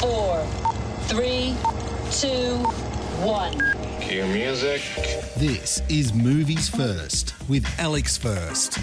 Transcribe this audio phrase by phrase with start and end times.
[0.00, 0.42] four,
[1.02, 1.54] three,
[2.10, 2.56] two,
[3.20, 3.52] one.
[4.00, 4.80] Cue music.
[5.36, 8.78] This is Movies First with Alex First.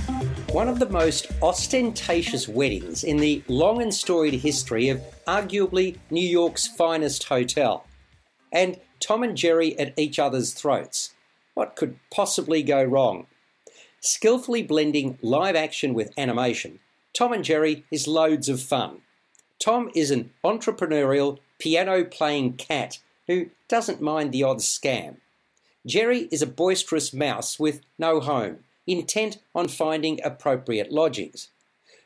[0.52, 6.22] One of the most ostentatious weddings in the long and storied history of arguably New
[6.22, 7.88] York's finest hotel.
[8.54, 11.16] And Tom and Jerry at each other's throats.
[11.56, 13.26] What could possibly go wrong?
[14.02, 16.78] Skillfully blending live action with animation,
[17.14, 19.02] Tom and Jerry is loads of fun.
[19.60, 25.18] Tom is an entrepreneurial, piano playing cat who doesn't mind the odd scam.
[25.86, 31.50] Jerry is a boisterous mouse with no home, intent on finding appropriate lodgings.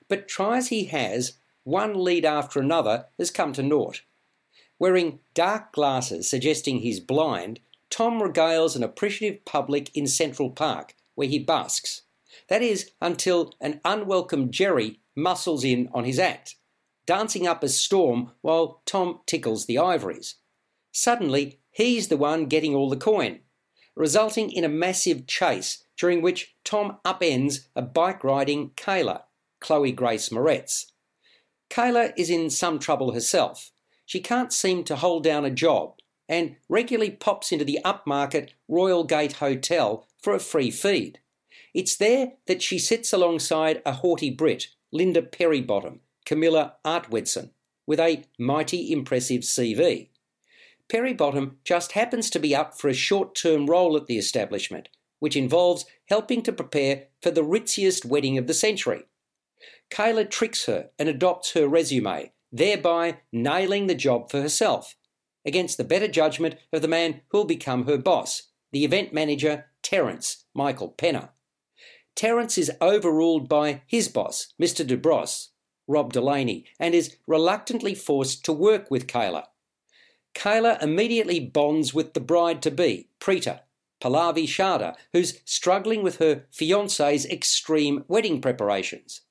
[0.07, 1.33] But try as he has,
[1.63, 4.01] one lead after another has come to naught.
[4.79, 7.59] Wearing dark glasses suggesting he's blind,
[7.89, 12.01] Tom regales an appreciative public in Central Park, where he busks.
[12.47, 16.55] That is, until an unwelcome Jerry muscles in on his act,
[17.11, 20.35] dancing up a storm while Tom tickles the ivories.
[20.93, 23.41] Suddenly, he's the one getting all the coin,
[23.97, 29.23] resulting in a massive chase during which Tom upends a bike riding Kayla,
[29.59, 30.85] Chloe Grace Moretz.
[31.69, 33.71] Kayla is in some trouble herself.
[34.05, 35.95] She can't seem to hold down a job
[36.29, 41.19] and regularly pops into the upmarket Royal Gate Hotel for a free feed.
[41.73, 47.51] It's there that she sits alongside a haughty Brit, Linda Perrybottom, Camilla Arfwedson,
[47.85, 50.09] with a mighty impressive CV.
[50.87, 55.35] Perrybottom just happens to be up for a short term role at the establishment, which
[55.35, 59.03] involves helping to prepare for the ritziest wedding of the century.
[59.89, 64.95] Kayla tricks her and adopts her resume, thereby nailing the job for herself,
[65.45, 70.45] against the better judgment of the man who'll become her boss, the event manager, Terence,
[70.53, 71.29] Michael Peña.
[72.15, 74.85] Terence is overruled by his boss, Mr.
[74.85, 75.49] Dubross,
[75.87, 79.45] Rob Delaney, and is reluctantly forced to work with Kayla.
[80.33, 83.61] Kayla immediately bonds with the bride to be, Preeta,
[84.01, 89.21] Pallavi Sharda, who's struggling with her fiance's extreme wedding preparations.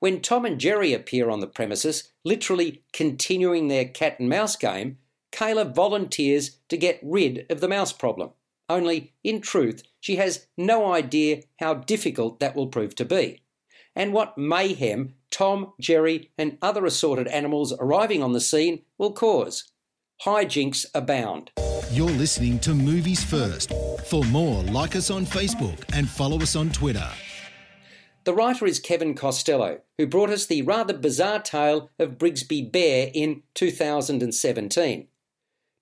[0.00, 4.98] When Tom and Jerry appear on the premises, literally continuing their cat and mouse game,
[5.32, 8.30] Kayla volunteers to get rid of the mouse problem.
[8.68, 13.42] Only, in truth, she has no idea how difficult that will prove to be,
[13.96, 19.72] and what mayhem Tom, Jerry, and other assorted animals arriving on the scene will cause.
[20.24, 21.50] Hijinks abound.
[21.90, 23.72] You're listening to Movies First.
[24.06, 27.10] For more, like us on Facebook and follow us on Twitter.
[28.22, 33.10] The writer is Kevin Costello, who brought us the rather bizarre tale of Brigsby Bear
[33.12, 35.08] in 2017.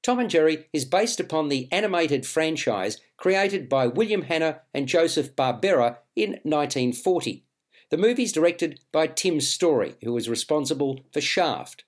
[0.03, 5.37] Tom and Jerry is based upon the animated franchise created by William Hanna and Joseph
[5.37, 7.45] Barbera in 1940.
[7.91, 11.85] The movie is directed by Tim Story, who was responsible for Shaft.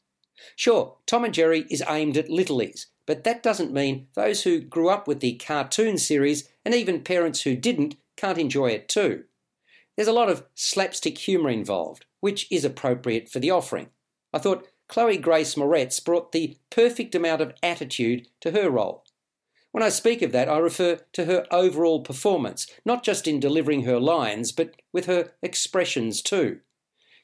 [0.56, 4.88] Sure, Tom and Jerry is aimed at littlies, but that doesn't mean those who grew
[4.88, 9.24] up with the cartoon series and even parents who didn't can't enjoy it too.
[9.96, 13.90] There's a lot of slapstick humour involved, which is appropriate for the offering.
[14.32, 19.04] I thought Chloe Grace Moretz brought the perfect amount of attitude to her role.
[19.72, 23.84] When I speak of that, I refer to her overall performance, not just in delivering
[23.84, 26.60] her lines, but with her expressions too.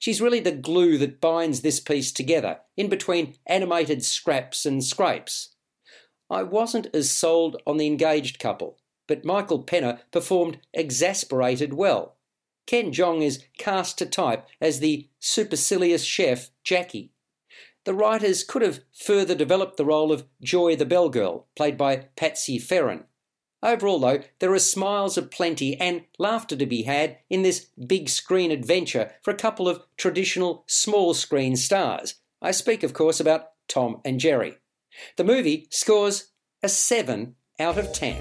[0.00, 5.54] She's really the glue that binds this piece together, in between animated scraps and scrapes.
[6.31, 12.16] I wasn't as sold on the engaged couple, but Michael Peña performed exasperated well.
[12.66, 17.12] Ken Jeong is cast to type as the supercilious chef Jackie.
[17.88, 22.59] The writers could have further developed the role of Joy the Bellgirl, played by Patsy
[22.59, 23.04] Ferran.
[23.62, 28.50] Overall, though, there are smiles aplenty and laughter to be had in this big screen
[28.50, 32.16] adventure for a couple of traditional small screen stars.
[32.43, 34.59] I speak, of course, about Tom and Jerry.
[35.16, 36.32] The movie scores
[36.62, 38.21] a 7 out of 10.